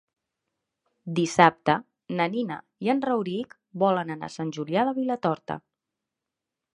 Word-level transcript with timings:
Dissabte 1.17 1.75
na 2.21 2.27
Nina 2.37 2.57
i 2.87 2.91
en 2.95 3.03
Rauric 3.09 3.53
volen 3.83 4.15
anar 4.15 4.31
a 4.31 4.35
Sant 4.37 4.55
Julià 4.57 4.87
de 4.89 4.95
Vilatorta. 4.99 5.59